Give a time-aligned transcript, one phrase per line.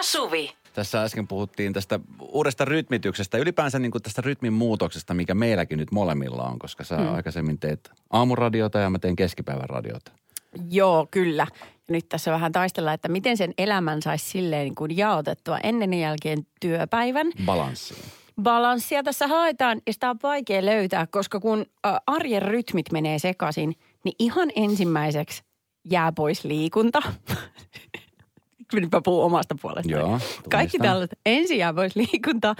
[0.00, 0.52] ja Suvi.
[0.74, 5.92] Tässä äsken puhuttiin tästä uudesta rytmityksestä, ylipäänsä niin kuin tästä rytmin muutoksesta, mikä meilläkin nyt
[5.92, 7.14] molemmilla on, koska sä hmm.
[7.14, 10.12] aikaisemmin teet aamuradiota ja mä teen keskipäivän radiota.
[10.70, 11.46] Joo, kyllä.
[11.88, 15.94] Ja nyt tässä vähän taistellaan, että miten sen elämän saisi silleen niin kuin jaotettua ennen
[15.94, 17.26] ja jälkeen työpäivän.
[17.44, 18.04] Balanssiin.
[18.42, 21.66] Balanssia tässä haetaan ja sitä on vaikea löytää, koska kun
[22.06, 25.42] arjen rytmit menee sekaisin, niin ihan ensimmäiseksi
[25.90, 27.02] jää pois liikunta.
[28.72, 29.98] Nyt puhun omasta puolestani.
[29.98, 30.18] Joo,
[30.50, 31.18] Kaikki tällaiset.
[31.26, 32.54] Ensin jää pois liikunta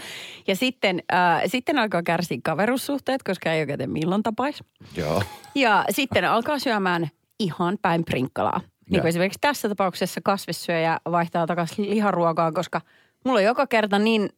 [0.46, 4.64] ja sitten, äh, sitten alkaa kärsiä kaverussuhteet, koska ei oikein milloin tapais.
[4.96, 5.22] Joo.
[5.54, 8.60] Ja sitten alkaa syömään ihan päin prinkkalaa.
[8.90, 12.80] Niin kuin esimerkiksi tässä tapauksessa kasvissyöjä vaihtaa takaisin liharuokaa, koska
[13.24, 14.30] mulla on joka kerta niin,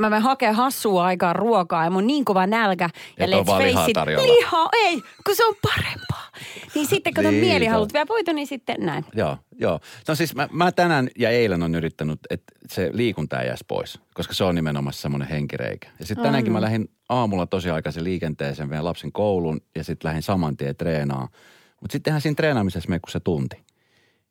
[0.00, 2.88] mä menen hakemaan hassua aikaa ruokaa ja mun niin kova nälkä.
[3.18, 6.21] Ja Et vaan lihaa it, liha, ei, kun se on parempaa.
[6.74, 9.04] Niin sitten kun on Niin, mielihalut vielä voitu, niin sitten näin.
[9.14, 9.80] Joo, joo.
[10.08, 14.00] No siis mä, mä tänään ja eilen on yrittänyt, että se liikunta ei jäisi pois,
[14.14, 15.88] koska se on nimenomaan semmoinen henkireikä.
[15.98, 20.22] Ja sitten tänäänkin mä lähdin aamulla tosi aikaisin liikenteeseen, vein lapsen koulun ja sitten lähdin
[20.22, 21.28] saman tien treenaamaan.
[21.80, 23.56] Mutta sittenhän siinä treenaamisessa mene kuin se tunti.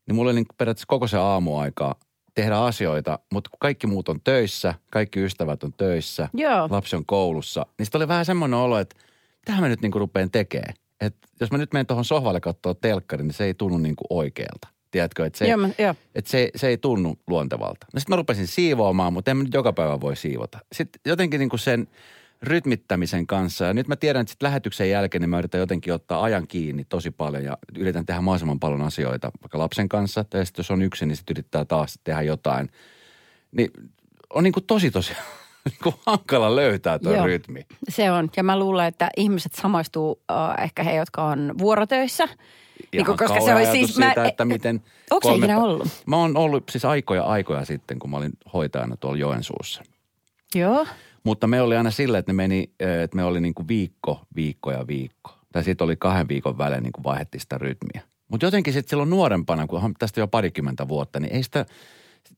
[0.07, 1.95] Niin mulla oli niin periaatteessa koko se aamuaika
[2.35, 6.67] tehdä asioita, mutta kun kaikki muut on töissä, kaikki ystävät on töissä, Joo.
[6.69, 8.95] lapsi on koulussa, niin sitten oli vähän semmoinen olo, että
[9.45, 10.73] tähän mä nyt niinku rupeen tekemään.
[11.01, 14.67] Että jos mä nyt menen tuohon sohvalle katsoa telkkarin, niin se ei tunnu niinku oikealta.
[14.91, 15.95] Tiedätkö, että se, Joo, mä, joo.
[16.15, 17.87] että se, se ei tunnu luontevalta.
[17.93, 20.59] No sitten mä rupesin siivoamaan, mutta en mä nyt joka päivä voi siivota.
[20.71, 21.87] Sitten jotenkin niinku sen
[22.41, 26.23] rytmittämisen kanssa, ja nyt mä tiedän, että sit lähetyksen jälkeen niin mä yritän jotenkin ottaa
[26.23, 30.23] ajan kiinni tosi paljon ja yritän tehdä mahdollisimman paljon asioita vaikka lapsen kanssa.
[30.23, 32.69] Tai sitten jos on yksin, niin sitten yrittää taas tehdä jotain.
[33.51, 33.71] Niin
[34.29, 35.13] on niinku tosi tosi
[35.69, 37.25] niinku hankala löytää tuo Joo.
[37.25, 37.65] rytmi.
[37.89, 38.29] Se on.
[38.37, 42.27] Ja mä luulen, että ihmiset samaistuu äh, ehkä he, jotka on vuorotöissä.
[42.93, 43.97] Niin kuin, koska se on siis...
[43.97, 44.75] Mä, siitä, että miten...
[45.11, 45.87] Onko se kolme ikinä pä- ollut?
[46.05, 49.83] Mä oon ollut siis aikoja aikoja sitten, kun mä olin hoitajana tuolla Joensuussa.
[50.55, 50.85] Joo.
[51.23, 54.21] Mutta me oli aina sillä, että ne meni, eh, että me oli niin kuin viikko,
[54.35, 55.31] viikko ja viikko.
[55.51, 58.01] Tai sitten oli kahden viikon välein niin kuin vaihdettiin sitä rytmiä.
[58.27, 61.77] Mutta jotenkin sitten silloin nuorempana, kun tästä jo parikymmentä vuotta, niin ei sitä, sit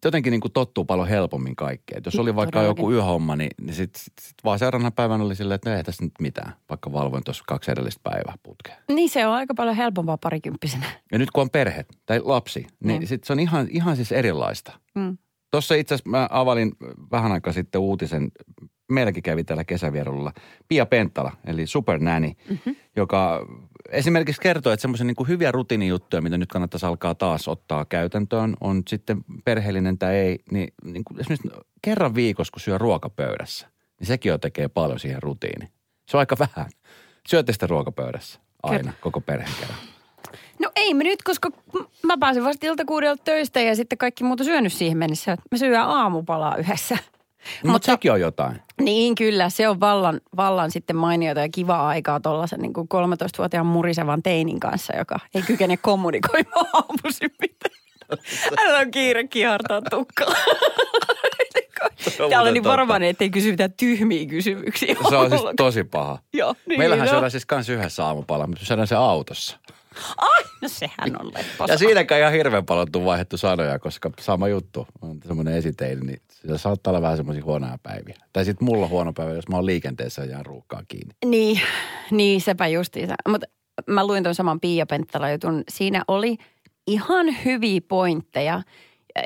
[0.05, 1.97] jotenkin niin kuin tottuu paljon helpommin kaikkeen.
[1.97, 2.81] Et jos oli vaikka Todellakin.
[2.81, 5.83] joku yöhomma, niin, niin sitten sit, sit vaan seuraavana päivänä oli silleen, että no ei
[5.83, 8.77] tässä nyt mitään, vaikka valvoin tuossa kaksi edellistä päivää putkeen.
[8.89, 10.85] Niin se on aika paljon helpompaa parikymppisenä.
[11.11, 13.07] Ja nyt kun on perhe tai lapsi, niin Mm.
[13.07, 14.71] sitten se on ihan, ihan siis erilaista.
[14.95, 15.17] Mm.
[15.51, 16.71] Tuossa itse asiassa mä avalin
[17.11, 18.31] vähän aikaa sitten uutisen,
[18.91, 20.33] meilläkin kävi täällä kesävierailulla,
[20.67, 22.75] Pia Penttala, eli Super Nanny, mm-hmm.
[22.95, 23.47] joka
[23.89, 28.83] esimerkiksi kertoo, että semmoisia niin hyviä rutiinijuttuja, mitä nyt kannattaisi alkaa taas ottaa käytäntöön, on
[28.87, 31.49] sitten perheellinen tai ei, niin, niin kuin esimerkiksi
[31.81, 33.67] kerran viikossa, kun syö ruokapöydässä,
[33.99, 35.71] niin sekin jo tekee paljon siihen rutiini.
[36.09, 36.69] Se on aika vähän.
[37.27, 39.77] Syötte sitä ruokapöydässä aina, koko perheen kerran.
[40.59, 41.49] No ei me nyt, koska
[42.03, 45.37] mä pääsin vasta iltakuudelta töistä ja sitten kaikki muuta syönyt siihen mennessä.
[45.51, 46.97] Me syödään aamupalaa yhdessä.
[47.63, 48.61] No, mutta sekin on jotain.
[48.81, 53.65] Niin kyllä, se on vallan, vallan sitten mainiota ja kivaa aikaa tuollaisen niin kuin 13-vuotiaan
[53.65, 57.75] murisevan teinin kanssa, joka ei kykene kommunikoimaan aamuisin mitään.
[58.57, 60.33] Hänellä on kiire kihartaa tukkaa.
[62.29, 64.95] Täällä on niin varovainen, ettei kysy mitään tyhmiä kysymyksiä.
[65.09, 66.19] Se on siis tosi paha.
[66.33, 67.11] Joo, niin Meillähän no.
[67.11, 69.59] syödään siis kans yhdessä aamupala, mutta syödään se autossa.
[70.17, 71.73] Ai, no sehän on lepposa.
[71.73, 76.21] Ja siinäkään ihan hirveän paljon tuu vaihdettu sanoja, koska sama juttu on semmoinen esiteili, niin
[76.43, 78.15] sillä saattaa olla vähän semmoisia huonoja päiviä.
[78.33, 81.13] Tai sitten mulla on huono päivä, jos mä oon liikenteessä ja jään ruuhkaa kiinni.
[81.25, 81.61] Niin,
[82.11, 83.13] niin sepä justiinsa.
[83.27, 83.47] Mutta
[83.87, 85.63] mä luin tuon saman Pia Penttala jutun.
[85.69, 86.37] Siinä oli
[86.87, 88.61] ihan hyviä pointteja,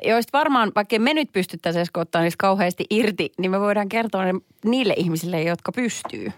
[0.04, 4.24] joista varmaan, vaikka me nyt pystyttäisiin ottaa niistä kauheasti irti, niin me voidaan kertoa
[4.66, 6.32] niille ihmisille, jotka pystyy.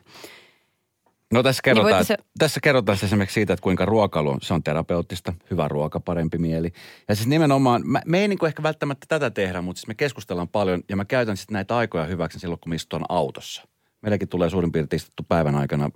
[1.33, 4.63] No tässä kerrotaan, voitte se- tässä kerrotaan esimerkiksi siitä, että kuinka ruokailu on, se on
[4.63, 6.71] terapeuttista, hyvä ruoka, parempi mieli.
[7.07, 9.93] Ja siis nimenomaan, mä, me ei niin kuin ehkä välttämättä tätä tehdä, mutta siis me
[9.93, 13.67] keskustellaan paljon ja mä käytän sitten näitä aikoja hyväksi silloin, kun me istutaan autossa.
[14.01, 15.89] Meilläkin tulee suurin piirtein istuttu päivän aikana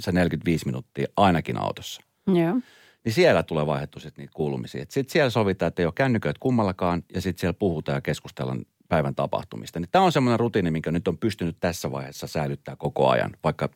[0.00, 2.02] se 45 minuuttia ainakin autossa.
[2.26, 2.60] Joo.
[3.04, 4.86] Niin siellä tulee vaihdettu sitten niitä kuulumisia.
[4.88, 9.14] Sitten siellä sovitaan, että ei ole kännyköitä kummallakaan ja sitten siellä puhutaan ja keskustellaan päivän
[9.14, 9.80] tapahtumista.
[9.80, 13.68] Niin tämä on semmoinen rutiini, minkä nyt on pystynyt tässä vaiheessa säilyttää koko ajan, vaikka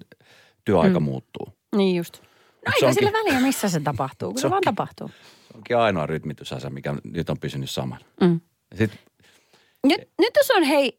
[0.65, 1.05] työaika mm.
[1.05, 1.49] muuttuu.
[1.77, 2.23] Niin just.
[2.67, 5.09] No eikä onkin- sillä väliä, missä se tapahtuu, kun Se se vaan tapahtuu.
[5.09, 5.15] Se
[5.57, 7.99] onkin ainoa rytmitysasa, mikä nyt on pysynyt saman.
[8.21, 8.41] Mm.
[8.75, 8.99] Sitten
[9.87, 10.93] Nyt, nyt jos on hei,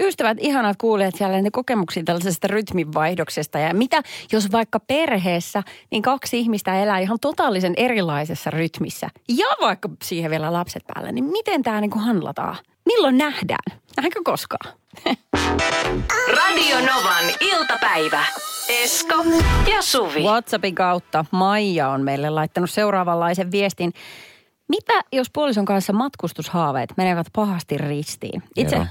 [0.00, 4.02] ystävät, ihanat kuulijat siellä ne kokemuksia tällaisesta rytminvaihdoksesta ja mitä
[4.32, 10.52] jos vaikka perheessä niin kaksi ihmistä elää ihan totaalisen erilaisessa rytmissä ja vaikka siihen vielä
[10.52, 12.56] lapset päälle, niin miten tämä niin handlataan?
[12.86, 13.80] Milloin nähdään?
[13.96, 14.74] Nähdäänkö koskaan?
[16.38, 18.24] Radio Novan iltapäivä.
[18.70, 19.24] Esko
[19.72, 20.22] ja Suvi.
[20.22, 23.92] WhatsAppin kautta Maija on meille laittanut seuraavanlaisen viestin.
[24.68, 28.42] Mitä jos puolison kanssa matkustushaaveet menevät pahasti ristiin?
[28.56, 28.84] Itse, Ero.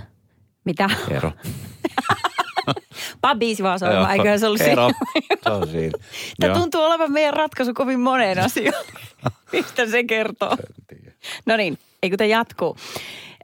[0.65, 0.89] mitä?
[1.09, 1.31] Ero.
[3.21, 4.89] Pabbiisi vaan sanomaan, eikö se ollut Ero.
[4.89, 5.37] siinä?
[5.43, 5.91] Se on siinä.
[6.39, 6.59] Tämä Joo.
[6.61, 8.85] tuntuu olevan meidän ratkaisu kovin moneen asiaan.
[9.51, 10.57] Mistä se kertoo?
[11.45, 12.77] No niin, ei kun tämä jatkuu.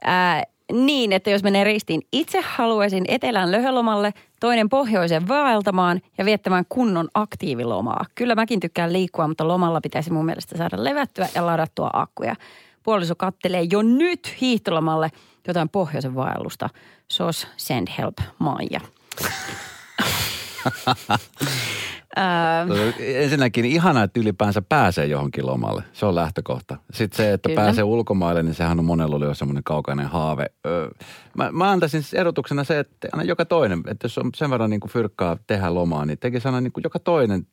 [0.04, 6.64] Ää, niin, että jos menee ristiin, itse haluaisin etelän löhölomalle, toinen pohjoisen vaeltamaan ja viettämään
[6.68, 8.04] kunnon aktiivilomaa.
[8.14, 12.36] Kyllä mäkin tykkään liikkua, mutta lomalla pitäisi mun mielestä saada levättyä ja ladattua akkuja.
[12.82, 15.10] Puoliso kattelee jo nyt hiihtolomalle
[15.48, 16.68] jotain pohjoisen vaellusta.
[17.12, 18.80] SOS Send Help Maija.
[22.98, 25.82] Ensinnäkin ihanaa, että ylipäänsä pääsee johonkin lomalle.
[25.92, 26.76] Se on lähtökohta.
[26.92, 27.60] Sitten se, että Kyllä.
[27.60, 30.46] pääsee ulkomaille, niin sehän on monella oli jo semmoinen kaukainen haave.
[30.66, 30.90] Öö,
[31.36, 34.70] mä, mä antaisin siis erotuksena se, että aina joka toinen, että jos on sen verran
[34.70, 37.46] niin kuin fyrkkaa tehdä lomaa, niin tekisi aina niin kuin joka toinen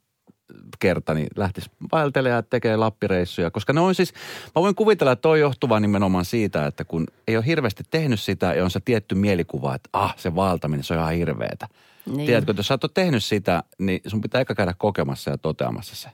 [0.80, 3.52] kerta, niin lähtisi vaeltelemaan ja tekee lappireissuja.
[3.52, 4.14] Koska ne on siis,
[4.56, 8.54] mä voin kuvitella, että toi johtuva nimenomaan siitä, että kun ei ole hirveästi tehnyt sitä
[8.54, 11.68] ja on se tietty mielikuva, että ah, se vaeltaminen, se on ihan hirveetä.
[12.06, 12.18] Niin.
[12.18, 12.26] Niin.
[12.26, 15.38] Tiedätkö, että jos sä et ole tehnyt sitä, niin sun pitää eka käydä kokemassa ja
[15.38, 16.10] toteamassa se.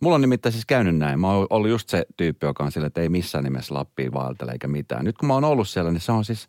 [0.00, 1.20] Mulla on nimittäin siis käynyt näin.
[1.20, 4.52] Mä oon ollut just se tyyppi, joka on sillä, että ei missään nimessä Lappiin vaeltele
[4.52, 5.04] eikä mitään.
[5.04, 6.48] Nyt kun mä oon ollut siellä, niin se on siis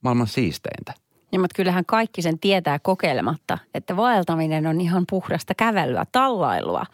[0.00, 0.94] maailman siisteintä.
[1.32, 6.86] Ja mutta kyllähän kaikki sen tietää kokeilematta, että vaeltaminen on ihan puhdasta kävelyä, tallailua.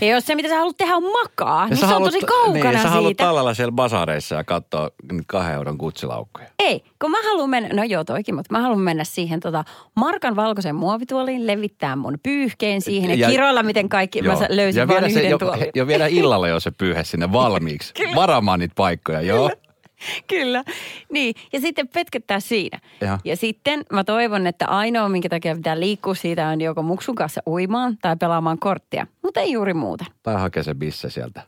[0.00, 2.26] Ja jos se, mitä sä haluat tehdä, on makaa, niin sä se on haluat- tosi
[2.26, 3.24] kaukana niin, sä haluat siitä.
[3.24, 4.90] tallella siellä basareissa ja katsoa
[5.26, 6.46] kahden euron kutsilaukkuja.
[6.58, 9.64] Ei, kun mä haluan mennä, no joo toikin, mutta mä haluan mennä siihen tota
[9.94, 14.38] Markan valkoisen muovituoliin, levittää mun pyyhkeen siihen ja, Ja- kiroilla miten kaikki, mä Joo.
[14.40, 15.66] sa- löysin ja vaan viedä se yhden jo, tuolin.
[15.74, 17.92] jo viedä illalla jo se pyyhe sinne valmiiksi.
[18.16, 19.50] Varamaan niitä paikkoja, joo.
[20.30, 20.64] Kyllä,
[21.12, 21.34] niin.
[21.52, 22.80] Ja sitten petkettää siinä.
[23.00, 23.18] Jaha.
[23.24, 27.42] Ja sitten mä toivon, että ainoa, minkä takia pitää liikkua siitä, on joko muksun kanssa
[27.46, 29.06] uimaan tai pelaamaan korttia.
[29.22, 30.04] Mutta ei juuri muuta.
[30.22, 31.42] Tai hakee se bisse sieltä.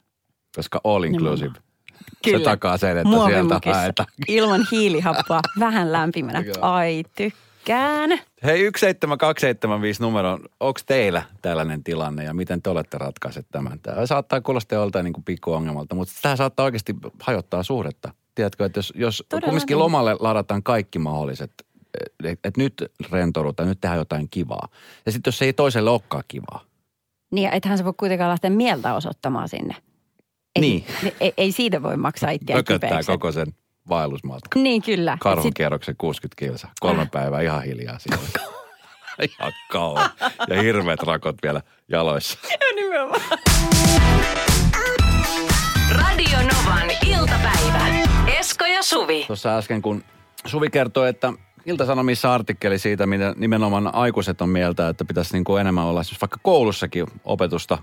[0.56, 1.52] Koska all inclusive.
[2.24, 2.38] Kyllä.
[2.38, 4.08] Se takaa sen, että sieltä haetaan.
[4.28, 6.44] ilman hiilihappoa, vähän lämpimänä.
[6.60, 8.10] Ai, tykkään.
[8.44, 13.80] Hei, 17275 numero, onko teillä tällainen tilanne ja miten te olette ratkaiset tämän?
[13.80, 18.14] Tämä saattaa kuulostaa joltain niin pikkuongelmalta, mutta tämä saattaa oikeasti hajottaa suhdetta.
[18.34, 19.78] Tiedätkö, että jos, jos Todella kumminkin niin.
[19.78, 21.50] lomalle ladataan kaikki mahdolliset,
[22.24, 22.74] että et nyt
[23.12, 24.68] rentoudutaan, nyt tehdään jotain kivaa.
[25.06, 26.64] Ja sitten jos se ei toiselle olekaan kivaa.
[27.30, 29.76] Niin, ja ethän sä voi kuitenkaan lähteä mieltä osoittamaan sinne.
[30.56, 30.84] Ei, Niin.
[31.20, 33.12] Ei, ei siitä voi maksaa itseään Pököttää kipeäksi.
[33.12, 33.46] koko sen
[33.88, 34.60] vaellusmatka.
[34.60, 35.18] Niin, kyllä.
[35.20, 36.68] Karhun sit- kierroksen 60 kilsa.
[36.80, 38.22] Kolme päivää ihan hiljaa siellä.
[39.38, 40.10] ihan kauan.
[40.48, 42.38] Ja hirveät rakot vielä jaloissa.
[42.76, 43.20] Nimenomaan.
[45.90, 47.59] Radio Novan iltapäivä.
[48.50, 49.24] Esko ja Suvi.
[49.26, 50.04] Tuossa äsken, kun
[50.46, 51.32] Suvi kertoi, että
[51.66, 56.20] Ilta-Sanomissa artikkeli siitä, mitä nimenomaan aikuiset on mieltä, että pitäisi niin kuin enemmän olla siis
[56.20, 57.78] vaikka koulussakin opetusta.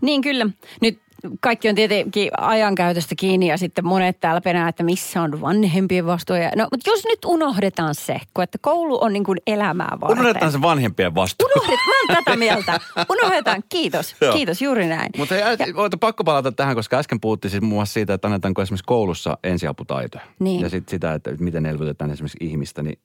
[0.00, 0.46] Niin kyllä.
[0.80, 1.00] Nyt
[1.40, 6.36] kaikki on tietenkin ajankäytöstä kiinni ja sitten monet täällä penää, että missä on vanhempien vastuu.
[6.36, 10.18] Ja, no, mutta jos nyt unohdetaan se, kun että koulu on niin kuin elämää varten.
[10.18, 11.48] Unohdetaan se vanhempien vastuu.
[11.56, 12.80] Unohdet, mä oon tätä mieltä.
[13.12, 14.16] Unohdetaan, kiitos.
[14.20, 14.32] Joo.
[14.32, 15.10] Kiitos, juuri näin.
[15.16, 15.44] Mutta hei,
[15.74, 19.38] oota, pakko palata tähän, koska äsken puhuttiin siis muun muassa siitä, että annetaanko esimerkiksi koulussa
[19.44, 20.24] ensiaputaitoja.
[20.38, 20.60] Niin.
[20.60, 22.82] Ja sitten sitä, että miten elvytetään esimerkiksi ihmistä.
[22.82, 22.98] Niin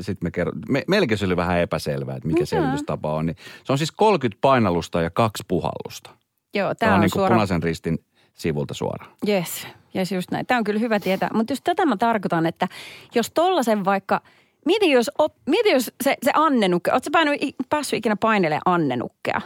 [0.00, 2.50] sitten me kerro, me, meilläkin se oli vähän epäselvää, että mikä Mitä?
[2.50, 3.26] selvitystapa on.
[3.26, 6.19] Niin se on siis 30 painallusta ja kaksi puhallusta.
[6.54, 7.34] Joo, Tämä on, on, niin suora...
[7.34, 7.98] punaisen ristin
[8.34, 9.12] sivulta suoraan.
[9.28, 9.66] Yes,
[9.96, 10.46] yes just näin.
[10.46, 11.28] Tämä on kyllä hyvä tietää.
[11.34, 12.68] Mutta jos tätä mä tarkoitan, että
[13.14, 14.20] jos tollasen vaikka,
[14.66, 17.36] mieti jos, op, mieti jos se, se annenukke, ootko sä
[17.68, 19.40] päässyt ikinä painelemaan annenukkea?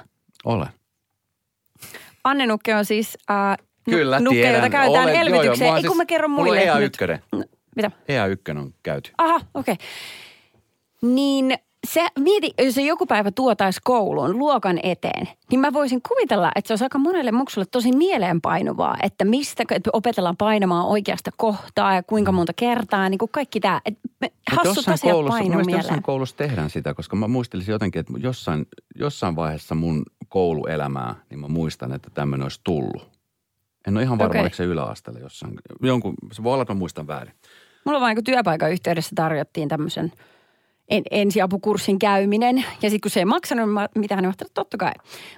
[0.44, 0.68] Olen.
[2.25, 3.56] Annenukke on siis äh,
[3.87, 4.54] nu- Kyllä, nukke, tiedän.
[4.54, 5.68] jota käytetään Olen- joo, joo, elvytykseen.
[5.68, 6.78] mä oon Ei kun siis- mä kerron mulla on muille EA1.
[6.80, 6.96] nyt.
[7.32, 7.44] No,
[7.76, 7.90] Mitä?
[8.08, 9.11] EA1 on käyty.
[9.18, 9.73] Aha, okei.
[9.75, 9.87] Okay.
[11.02, 16.52] Niin se, mieti, jos se joku päivä tuotaisi kouluun luokan eteen, niin mä voisin kuvitella,
[16.54, 21.94] että se olisi aika monelle muksulle tosi mieleenpainuvaa, että mistä että opetellaan painamaan oikeasta kohtaa
[21.94, 23.80] ja kuinka monta kertaa, niin kuin kaikki tämä.
[24.50, 25.82] Hassut jossain asiat koulussa, mielestä mieleen.
[25.82, 31.40] jossain koulussa tehdään sitä, koska mä muistelisin jotenkin, että jossain, jossain vaiheessa mun kouluelämää, niin
[31.40, 33.08] mä muistan, että tämmöinen olisi tullut.
[33.86, 34.40] En ole ihan varma, Okei.
[34.40, 35.54] oliko se yläasteella jossain.
[35.82, 37.34] Jonkun, se voi olla, että mä muistan väärin.
[37.84, 40.12] Mulla vaan niin työpaikan yhteydessä tarjottiin tämmöisen en,
[41.10, 42.56] ensiapukurssin käyminen.
[42.56, 44.92] Ja sitten kun se ei maksanut niin mä ajattelin, että totta kai.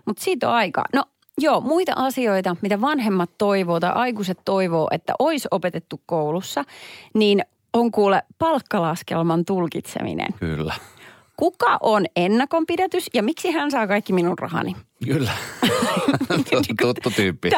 [0.04, 0.84] Mutta siitä on aika.
[0.94, 1.04] No
[1.38, 6.64] joo, muita asioita, mitä vanhemmat toivoo tai aikuiset toivoo, että olisi opetettu koulussa,
[7.14, 10.28] niin on kuule palkkalaskelman tulkitseminen.
[10.40, 10.74] Kyllä.
[11.36, 14.76] Kuka on ennakonpidätys ja miksi hän saa kaikki minun rahani?
[15.04, 15.30] Kyllä.
[16.80, 17.50] Tuttu tyyppi.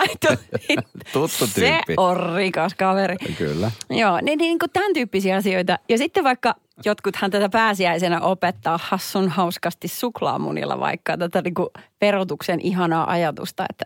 [1.13, 1.95] Tuttu Se tyyppi.
[1.97, 3.17] on rikas kaveri.
[3.39, 3.71] Kyllä.
[3.91, 5.79] Joo, niin, niin kuin tämän tyyppisiä asioita.
[5.89, 6.55] Ja sitten vaikka
[6.85, 11.69] jotkuthan tätä pääsiäisenä opettaa hassun hauskasti suklaamunilla vaikka tätä niin kuin
[12.01, 13.85] verotuksen ihanaa ajatusta, että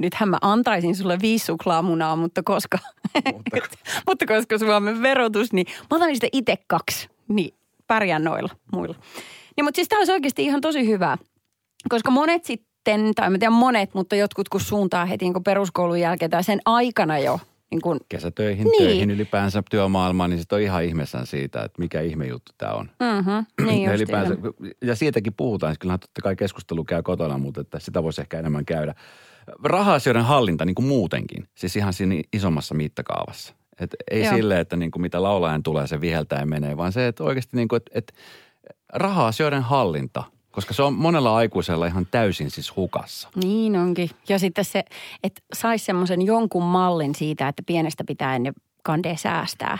[0.00, 2.78] nythän mä antaisin sulle viisi suklaamunaa, mutta koska,
[4.06, 7.08] mutta koska Suomen verotus, niin mä otan niistä itse kaksi.
[7.28, 7.54] Niin
[7.86, 8.94] pärjään noilla muilla.
[9.56, 11.18] Niin, mutta siis tämä olisi oikeasti ihan tosi hyvä,
[11.88, 16.30] koska monet sitten, tai mä tiedän monet, mutta jotkut kun suuntaa heti niin peruskoulun jälkeen
[16.30, 18.82] tai sen aikana jo niin kun, Kesätöihin, Niin.
[18.82, 22.90] töihin ylipäänsä työmaailmaan, niin sitten on ihan ihmeessään siitä, että mikä ihme juttu tämä on.
[23.00, 24.34] mm-hmm, niin ja, just ylipäänsä,
[24.84, 28.38] ja siitäkin puhutaan, siis kyllähän totta kai keskustelu käy kotona, mutta että sitä voisi ehkä
[28.38, 28.94] enemmän käydä.
[29.64, 33.54] Raha-asioiden hallinta niin kuin muutenkin, siis ihan siinä isommassa mittakaavassa.
[33.80, 34.34] Et ei Joo.
[34.34, 37.56] sille, että niin kuin mitä laulajan tulee, se viheltää ja menee, vaan se, että oikeasti
[37.56, 38.12] niin kuin, että, että
[38.92, 43.28] raha-asioiden hallinta, koska se on monella aikuisella ihan täysin siis hukassa.
[43.44, 44.10] Niin onkin.
[44.28, 44.84] Ja sitten se,
[45.22, 48.52] että saisi semmoisen jonkun mallin siitä, että pienestä pitäen ne
[48.82, 49.78] kandee säästää.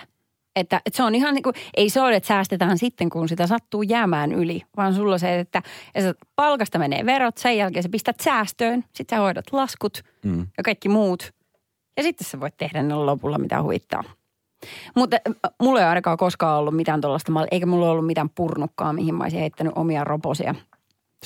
[0.56, 3.46] Että, että se on ihan niin kuin, ei se ole, että säästetään sitten, kun sitä
[3.46, 5.62] sattuu jäämään yli, vaan sulla se, että,
[5.94, 10.46] että palkasta menee verot, sen jälkeen sä pistät säästöön, sitten sä hoidat laskut Mm.
[10.56, 11.33] ja kaikki muut.
[11.96, 14.04] Ja sitten sä voit tehdä ne lopulla mitä huvittaa.
[14.96, 19.14] Mutta äh, mulla ei ainakaan koskaan ollut mitään tuollaista eikä mulla ollut mitään purnukkaa, mihin
[19.14, 20.54] mä olisin heittänyt omia roposia.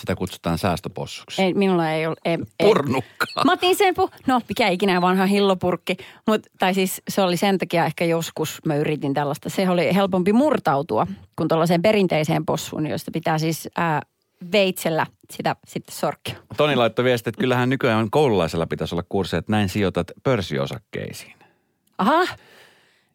[0.01, 1.43] Sitä kutsutaan säästöpossuksi.
[1.43, 2.17] Ei, minulla ei ole.
[2.25, 2.67] Ei, ei.
[2.69, 3.45] Purnukkaa.
[3.45, 5.97] Mä otin sen, pu- no mikä ikinä vanha hillopurkki,
[6.27, 9.51] Mut, tai siis se oli sen takia ehkä joskus mä yritin tällaista.
[9.51, 11.07] Se oli helpompi murtautua
[11.37, 14.03] kuin tuollaiseen perinteiseen possuun, josta pitää siis ää,
[14.53, 16.35] veitsellä sitä sitten sorkkia.
[16.57, 21.35] Toni laittoi viesti, että kyllähän nykyään koululaisella pitäisi olla kurssi, että näin sijoitat pörssiosakkeisiin.
[21.99, 22.27] Aha, no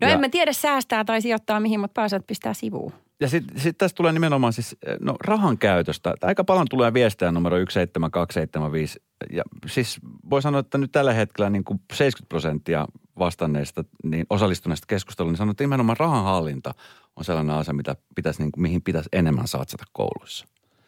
[0.02, 2.94] Ja- en mä tiedä säästää tai sijoittaa mihin, mutta pääset pistää sivuun.
[3.20, 6.14] Ja sitten sit tästä tulee nimenomaan siis, no rahan käytöstä.
[6.22, 9.00] Aika paljon tulee viestejä numero 17275.
[9.32, 10.00] Ja siis
[10.30, 12.88] voi sanoa, että nyt tällä hetkellä niin kuin 70 prosenttia
[13.20, 16.74] vastanneista, niin osallistuneista keskusteluun, niin sanoo, että nimenomaan rahanhallinta
[17.16, 20.46] on sellainen asia, mitä pitäisi, niin kuin, mihin pitäisi enemmän satsata kouluissa.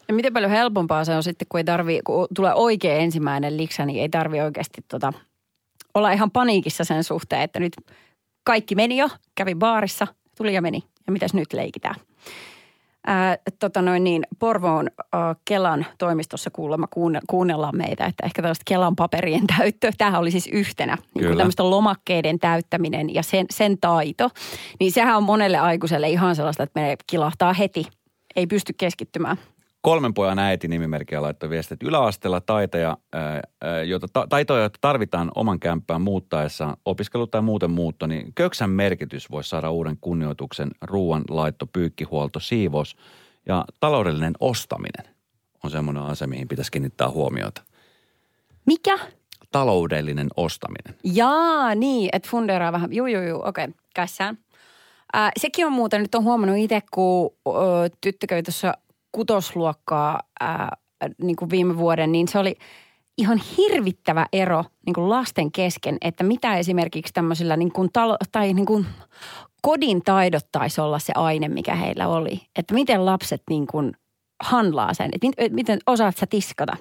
[0.07, 3.85] Ja miten paljon helpompaa se on sitten, kun ei tarvii, kun tulee oikein ensimmäinen liksa,
[3.85, 5.13] niin ei tarvi oikeasti tota,
[5.93, 7.73] olla ihan paniikissa sen suhteen, että nyt
[8.43, 10.07] kaikki meni jo, kävi baarissa,
[10.37, 10.83] tuli ja meni.
[11.07, 11.95] Ja mitäs nyt leikitään?
[13.07, 18.63] Ää, tota noin niin, Porvoon ää, Kelan toimistossa kuulemma kuunne, kuunnellaan meitä, että ehkä tällaista
[18.65, 23.77] Kelan paperien täyttö, tämähän oli siis yhtenä, niin kuin tämmöistä lomakkeiden täyttäminen ja sen, sen
[23.81, 24.29] taito,
[24.79, 27.85] niin sehän on monelle aikuiselle ihan sellaista, että menee kilahtaa heti,
[28.35, 29.37] ei pysty keskittymään.
[29.85, 34.77] Kolmen pojan äiti nimimerkkiä laittoi viesti, että yläasteella taiteja, ää, ää, joita, ta, taitoja, joita
[34.81, 40.71] tarvitaan oman kämppään muuttaessa, opiskelu tai muuten muutto, niin köksän merkitys voisi saada uuden kunnioituksen,
[40.81, 42.95] ruoan laitto, pyykkihuolto, siivous
[43.45, 45.15] ja taloudellinen ostaminen
[45.63, 47.61] on semmoinen asia, mihin pitäisi kiinnittää huomiota.
[48.65, 48.99] Mikä?
[49.51, 50.99] Taloudellinen ostaminen.
[51.03, 52.93] Jaa, niin, että funderaa vähän.
[52.93, 54.37] Juu, juu, juu, okei, okay, kässään.
[55.13, 58.73] Ää, sekin on muuten, nyt on huomannut itse, kun ö, tuossa
[59.15, 60.77] kutosluokkaa ää,
[61.21, 62.55] niin kuin viime vuoden, niin se oli
[63.17, 68.53] ihan hirvittävä ero niin kuin lasten kesken, että mitä esimerkiksi tämmöisillä niin kuin talo, tai
[68.53, 68.85] niin kuin
[69.61, 72.41] kodin taidot taisi olla se aine, mikä heillä oli.
[72.55, 73.91] Että miten lapset niin kuin
[74.43, 76.77] handlaa sen, että mit- miten osaat sä tiskata.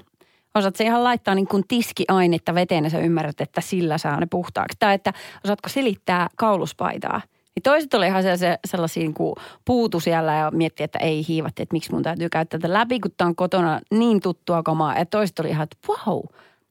[0.55, 4.26] Osaat sä ihan laittaa niin kuin tiskiainetta veteen ja sä ymmärrät, että sillä saa ne
[4.31, 4.76] puhtaaksi.
[4.79, 5.12] Tai että
[5.45, 7.21] osaatko silittää kauluspaitaa.
[7.56, 9.34] Niin toiset oli ihan sellaisia, sellaisia niin kuin
[9.64, 13.11] puutu siellä ja mietti, että ei hiivatti, että miksi mun täytyy käyttää tätä läpi, kun
[13.16, 14.99] tää on kotona niin tuttua kamaa.
[14.99, 16.20] Ja toiset oli ihan, että wow,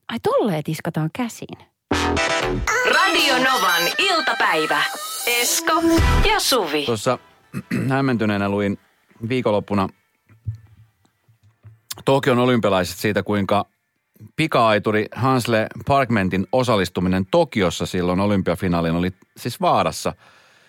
[0.08, 1.58] ai tolleen tiskataan käsin.
[2.86, 4.84] Radio Novan iltapäivä.
[5.28, 5.82] Esko
[6.30, 6.86] ja Suvi.
[6.86, 7.20] Tuossa
[7.90, 8.80] hämmentyneenä luin
[9.30, 9.90] viikonloppuna
[12.06, 13.66] Tokion olympialaiset siitä, kuinka
[14.36, 20.14] pika-aituri Hansle Parkmentin osallistuminen Tokiossa silloin olympiafinaaliin oli siis vaarassa.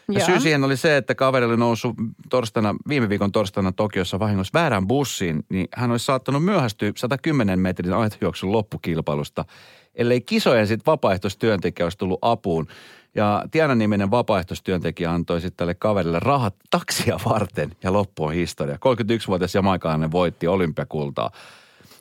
[0.09, 1.95] Ja syy siihen oli se, että kaveri oli noussut
[2.31, 7.93] torstaina, viime viikon torstaina Tokiossa vahingossa väärään bussiin, niin hän olisi saattanut myöhästyä 110 metrin
[7.93, 9.45] aitojuoksun loppukilpailusta,
[9.95, 12.67] ellei kisojen sitten vapaaehtoistyöntekijä olisi tullut apuun.
[13.15, 18.75] Ja Tiana-niminen vapaaehtoistyöntekijä antoi sitten tälle kaverille rahat taksia varten ja loppu on historia.
[18.77, 21.31] 31-vuotias jamaikalainen voitti olympiakultaa.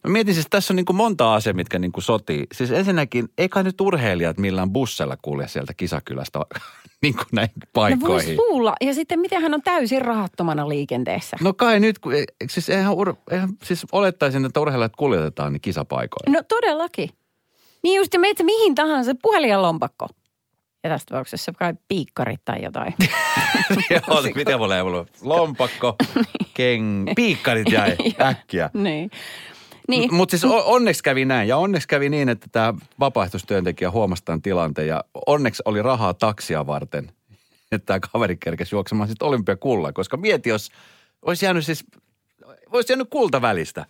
[0.08, 2.48] Mä mietin siis, tässä on niin kuin monta asiaa, mitkä niin kuin sotii.
[2.54, 6.40] Siis ensinnäkin, eikä nyt urheilijat millään bussella kulje sieltä kisakylästä
[7.02, 8.08] niin kuin näihin No paikkoihin.
[8.14, 8.76] voisi luulla.
[8.82, 11.38] Ja sitten miten hän on täysin rahattomana liikenteessä.
[11.42, 15.62] No kai nyt, kun, e- siis, eihän, ur, eihän siis olettaisin, että urheilijat kuljetetaan niin
[15.62, 16.38] kisapaikoille.
[16.38, 17.10] No todellakin.
[17.84, 20.08] Niin just, ja mihin tahansa, puhelin lompakko.
[20.84, 22.94] Ja tässä tapauksessa kai piikkarit tai jotain.
[23.90, 25.08] Joo, miten ei ollut?
[25.22, 25.96] Lompakko,
[26.54, 28.70] keng, piikkarit jäi äkkiä.
[28.74, 29.12] niin.
[29.88, 30.14] Niin.
[30.14, 31.48] Mutta siis onneksi kävi näin.
[31.48, 34.88] Ja onneksi kävi niin, että tämä vapaaehtoistyöntekijä huomasi tämän tilanteen.
[34.88, 37.12] Ja onneksi oli rahaa taksia varten,
[37.72, 39.94] että tämä kaveri kerkesi juoksemaan sitten olympiakulla.
[39.94, 40.72] Koska mieti, jos
[41.22, 41.86] olisi jäänyt siis,
[42.72, 43.86] olisi jäänyt kulta välistä.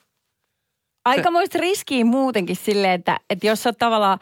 [1.06, 4.20] Aikamoista riskiä muutenkin silleen, että, että jos sä tavallaan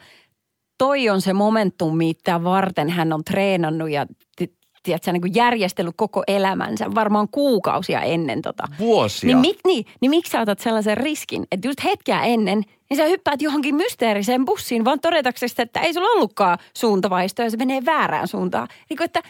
[0.78, 4.06] toi on se momentum, mitä varten hän on treenannut ja
[4.82, 8.68] tiedätkö, niin kuin järjestellyt koko elämänsä varmaan kuukausia ennen tota.
[8.78, 9.26] Vuosia.
[9.26, 13.04] Niin, mik, niin, niin miksi sä otat sellaisen riskin, että just hetkeä ennen, niin sä
[13.04, 18.28] hyppäät johonkin mysteeriseen bussiin, vaan todetaksesi, että ei sulla ollutkaan suuntavaistoa ja se menee väärään
[18.28, 18.68] suuntaan.
[18.90, 19.22] Niin kuin, että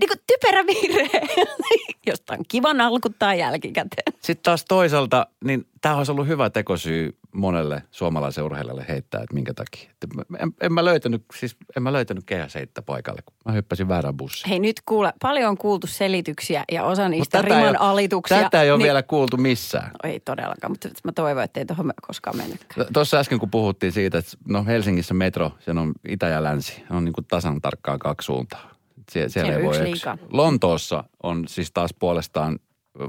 [0.00, 1.20] niin kuin typerä virhe,
[2.06, 4.12] josta on kiva nalkuttaa jälkikäteen.
[4.20, 9.54] Sitten taas toisaalta, niin tämä olisi ollut hyvä tekosyy monelle suomalaisen urheilijalle heittää, että minkä
[9.54, 9.90] takia.
[10.38, 14.48] En, en, mä löytänyt, siis en mä löytänyt kehäseittä paikalle, kun mä hyppäsin väärän bussiin.
[14.50, 18.42] Hei nyt kuule, paljon on kuultu selityksiä ja osa niistä tätä riman ole- alituksia.
[18.42, 19.90] Tätä ei ole niin, vielä kuultu missään.
[20.02, 22.86] Ei todellakaan, mutta mä toivon, että ei tuohon koskaan mennytkään.
[22.92, 27.04] Tuossa äsken kun puhuttiin siitä, että no Helsingissä metro, sen on itä ja länsi, on
[27.04, 28.77] niin kuin tasan tarkkaan kaksi suuntaa.
[29.10, 30.06] Sie- siellä Siellä ei voi yksi.
[30.30, 32.58] Lontoossa on siis taas puolestaan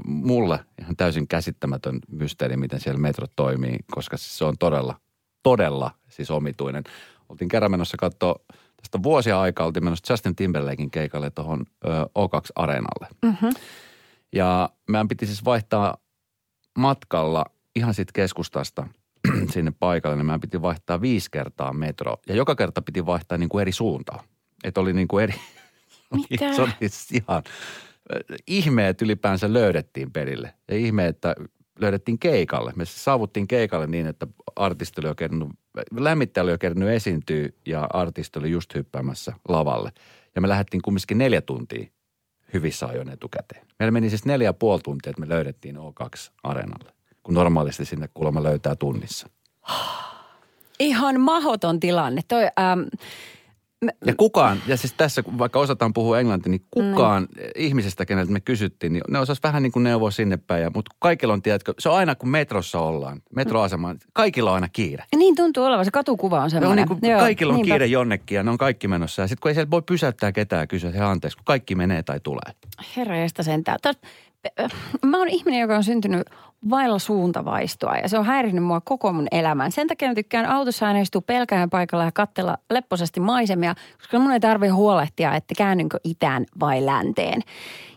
[0.04, 4.94] mulle ihan täysin käsittämätön mysteeri, miten siellä metro toimii, koska siis se on todella,
[5.42, 6.84] todella siis omituinen.
[7.28, 8.34] Oltiin kerran menossa katsoa,
[8.76, 11.64] tästä vuosia aikaa oltiin menossa Justin Timberlakein keikalle tuohon
[12.18, 13.06] O2-areenalle.
[13.22, 13.50] Mm-hmm.
[14.32, 15.96] Ja meidän piti siis vaihtaa
[16.78, 17.44] matkalla
[17.76, 18.86] ihan siitä keskustasta
[19.52, 22.16] sinne paikalle, niin meidän piti vaihtaa viisi kertaa metro.
[22.28, 24.24] Ja joka kerta piti vaihtaa niin kuin eri suuntaan.
[24.64, 25.34] Että oli niin kuin eri...
[26.30, 26.52] Mitä?
[26.54, 26.72] Se oli
[27.12, 27.42] ihan...
[28.46, 30.54] Ihme, että ylipäänsä löydettiin perille.
[30.68, 31.34] Ja ihme, että
[31.80, 32.72] löydettiin keikalle.
[32.76, 34.26] Me saavuttiin keikalle niin, että
[34.56, 35.48] artisti oli jo kerännyt,
[35.96, 39.92] lämmittäjä oli jo kerännyt esiintyä ja artisti oli just hyppäämässä lavalle.
[40.34, 41.86] Ja me lähdettiin kumminkin neljä tuntia
[42.52, 43.66] hyvissä ajoin etukäteen.
[43.78, 48.42] Meillä meni siis neljä ja puoli tuntia, että me löydettiin O2-areenalle, kun normaalisti sinne kuulemma
[48.42, 49.28] löytää tunnissa.
[50.80, 52.22] Ihan mahoton tilanne.
[52.28, 52.80] Toi, ähm,
[54.06, 58.92] Ja kukaan, ja siis tässä vaikka osataan puhua englantia, niin kukaan ihmisestä, keneltä me kysyttiin,
[58.92, 60.62] niin ne osas vähän niin kuin neuvoa sinne päin.
[60.62, 64.68] Ja, mutta kaikilla on, tiedätkö, se on aina kun metrossa ollaan, metroasemaan, kaikilla on aina
[64.68, 65.04] kiire.
[65.16, 66.88] niin tuntuu olevan, se katukuva on Ne on semmoinen.
[66.88, 69.22] niin kuin, kaikilla on kiire jonnekin ja ne on kaikki menossa.
[69.22, 72.02] Ja sitten kun ei sieltä voi pysäyttää ketään ja kysyä, että anteeksi, kun kaikki menee
[72.02, 72.54] tai tulee.
[72.96, 73.78] Herra jästä sentään.
[75.06, 76.30] Mä oon ihminen, joka on syntynyt
[76.70, 79.72] vailla suuntavaistoa ja se on häirinnyt mua koko mun elämän.
[79.72, 84.32] Sen takia mä tykkään autossa aina istua pelkäjän paikalla ja katsella lepposasti maisemia, koska mun
[84.32, 87.42] ei tarvitse huolehtia, että käännynkö itään vai länteen.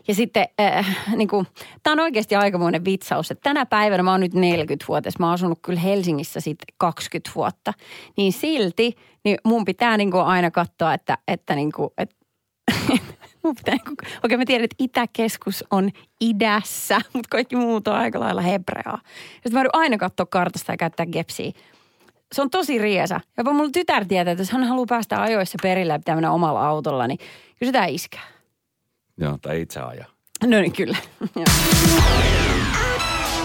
[0.08, 1.46] Ja sitten, äh, niin kuin,
[1.82, 5.58] tämä on oikeasti aikamoinen vitsaus, että tänä päivänä mä oon nyt 40-vuotias, mä oon asunut
[5.62, 7.72] kyllä Helsingissä sitten 20 vuotta,
[8.16, 12.16] niin silti niin mun pitää niin kuin aina katsoa, että, että, niin kuin, että
[13.44, 13.76] Mun pitää,
[14.24, 18.98] okei mä tiedän, että Itäkeskus on idässä, mutta kaikki muut on aika lailla hebreaa.
[19.04, 21.52] Ja sitten mä aina katsoa kartasta ja käyttää gepsiä.
[22.32, 23.20] Se on tosi riesa.
[23.38, 26.68] Jopa mulla tytär tietää, että jos hän haluaa päästä ajoissa perille ja pitää mennä omalla
[26.68, 27.18] autolla, niin
[27.58, 28.22] kysytään iskää.
[29.16, 30.06] Joo, tai itse ajaa.
[30.42, 30.96] No niin, kyllä.
[31.36, 31.44] Joo.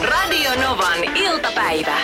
[0.02, 1.98] Radio Novan iltapäivä.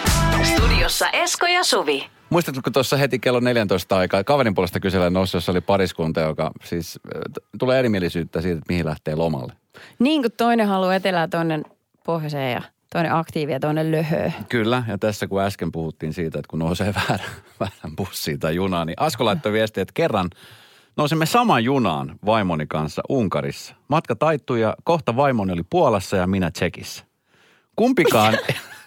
[0.44, 2.15] Studiossa Esko ja Suvi.
[2.30, 7.00] Muistatko, tuossa heti kello 14 aikaa kaverin puolesta kysellä nousi, jossa oli pariskunta, joka siis
[7.34, 9.54] t- tulee erimielisyyttä siitä, että mihin lähtee lomalle.
[10.00, 11.66] niin kuin toinen haluaa etelään, toinen
[12.06, 12.62] pohjoiseen ja
[12.94, 14.32] toinen aktiivi ja toinen löhö.
[14.50, 17.28] Kyllä, ja tässä kun äsken puhuttiin siitä, että kun nousee väärän,
[17.60, 20.30] väärän bussiin tai junaan, niin Asko laittoi viestiä, että kerran
[20.98, 23.76] nousimme saman junaan vaimoni kanssa Unkarissa.
[23.88, 27.06] Matka taittui ja kohta vaimoni oli Puolassa ja minä Tsekissä.
[27.76, 28.38] Kumpikaan,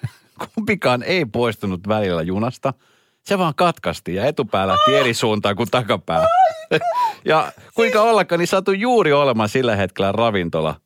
[0.55, 2.75] kumpikaan ei poistunut välillä junasta.
[3.29, 6.27] Se vaan katkasti ja etupää lähti eri suuntaan kuin takapää.
[7.25, 10.81] Ja kuinka ollakaan, niin satui juuri olemaan sillä hetkellä ravintola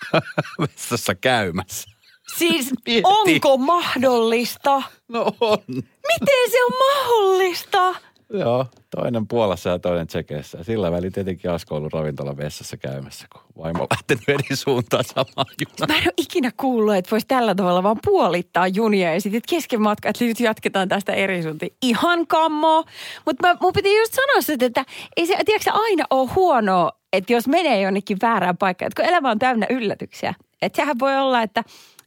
[0.60, 1.90] vessassa käymässä.
[2.36, 3.02] Siis Mieti.
[3.04, 4.82] onko mahdollista?
[5.08, 5.58] No on.
[5.68, 7.94] Miten se on mahdollista?
[8.32, 10.64] Joo, toinen Puolassa ja toinen Tsekeissä.
[10.64, 15.04] Sillä väliin tietenkin Asko on ollut ravintolan vessassa käymässä, kun vaimo on lähtenyt eri suuntaan
[15.04, 15.88] samaan junaan.
[15.88, 19.82] Mä en ole ikinä kuullut, että voisi tällä tavalla vaan puolittaa junia ja sitten kesken
[19.82, 21.72] matka, että nyt jatketaan tästä eri suuntiin.
[21.82, 22.84] Ihan kammo.
[23.26, 24.84] Mutta mun piti just sanoa se, että
[25.16, 28.86] ei se, tiedätkö, aina ole huonoa, että jos menee jonnekin väärään paikkaan.
[28.86, 30.34] Että kun elämä on täynnä yllätyksiä.
[30.62, 31.64] Että sehän voi olla, että,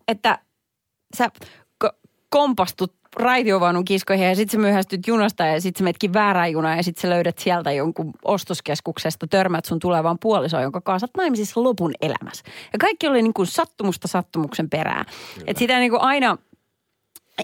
[0.07, 0.39] että
[1.17, 1.29] sä
[1.85, 1.97] ko-
[2.29, 6.83] kompastut raitiovaunun kiskoihin ja sitten sä myöhästyt junasta ja sitten sä metkin väärään junaan ja
[6.83, 11.63] sitten sä löydät sieltä jonkun ostoskeskuksesta, törmät sun tulevaan puolisoon, jonka kanssa sä oot naimisissa
[11.63, 12.43] lopun elämässä.
[12.73, 15.05] Ja kaikki oli niin kuin sattumusta sattumuksen perään.
[15.47, 16.37] Et sitä niin kuin aina,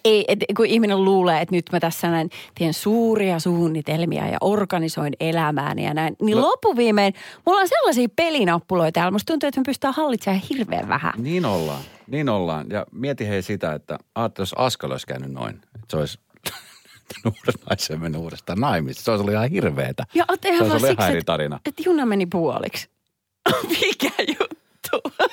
[0.03, 2.29] ei, et, kun ihminen luulee, että nyt mä tässä näin
[2.59, 7.13] teen suuria suunnitelmia ja organisoin elämääni ja näin, niin No- loppuviimein
[7.45, 9.11] mulla on sellaisia pelinappuloita täällä.
[9.11, 11.13] Musta tuntuu, että me pystytään hallitsemaan hirveän vähän.
[11.17, 12.65] Niin ollaan, niin ollaan.
[12.69, 16.19] Ja mieti hei sitä, että ajattele, jos Askal olisi käynyt noin, että se olisi
[17.69, 19.03] naisen mennyt uudestaan naimista.
[19.03, 20.05] Se olisi ollut ihan hirveetä.
[20.13, 22.89] Ja se olisi ollut ihan siksi, että et juna meni puoliksi.
[23.69, 25.11] Mikä juttu?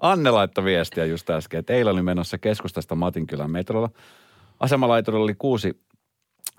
[0.00, 3.90] Anne laittoi viestiä just äsken, että eilen oli menossa keskustasta Matinkylän metrolla.
[4.60, 5.80] Asemalaiturilla oli kuusi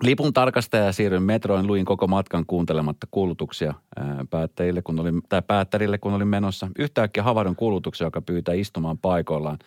[0.02, 1.66] lipun tarkastaja ja siirryin metroon.
[1.66, 6.68] Luin koko matkan kuuntelematta kuulutuksia ää, päättäjille, kun olin, tai päättärille, kun olin menossa.
[6.78, 9.58] Yhtäkkiä havahdun kuulutuksia, joka pyytää istumaan paikoillaan.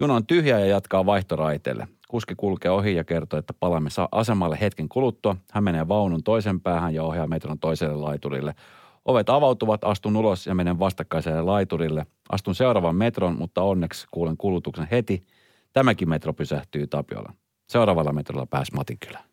[0.00, 1.88] Juna on tyhjä ja jatkaa vaihtoraiteelle.
[2.08, 5.36] Kuski kulkee ohi ja kertoo, että palaamme asemalle hetken kuluttua.
[5.52, 8.54] Hän menee vaunun toisen päähän ja ohjaa metron toiselle laiturille.
[9.04, 12.06] Ovet avautuvat, astun ulos ja menen vastakkaiselle laiturille.
[12.28, 15.26] Astun seuraavan metron, mutta onneksi kuulen kulutuksen heti.
[15.72, 17.32] Tämäkin metro pysähtyy Tapiolla.
[17.68, 19.24] Seuraavalla metrolla pääs Matinkylään.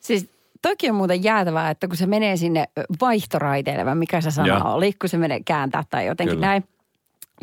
[0.00, 0.30] Siis
[0.62, 2.64] toki on muuten jäätävää, että kun se menee sinne
[3.00, 4.74] vaihtoraiteille, vai mikä se sana Joo.
[4.74, 6.46] oli, kun se menee kääntää tai jotenkin Kyllä.
[6.46, 6.64] näin.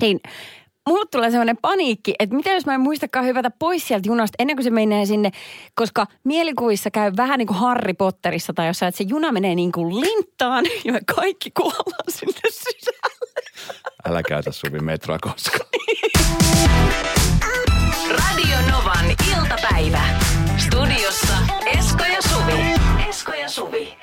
[0.01, 0.19] Niin
[0.87, 4.55] mulle tulee sellainen paniikki, että mitä jos mä en muistakaan hyvätä pois sieltä junasta ennen
[4.55, 5.31] kuin se menee sinne,
[5.75, 9.71] koska mielikuvissa käy vähän niin kuin Harry Potterissa tai jossain, että se juna menee niin
[9.71, 13.33] kuin linttaan ja me kaikki kuollaan sinne sisälle.
[14.09, 15.69] Älä käytä Suvi metroa koskaan.
[18.09, 19.05] Radio Novan
[19.37, 20.01] iltapäivä.
[20.57, 22.61] Studiossa Esko ja Suvi.
[23.09, 23.96] Esko ja Suvi.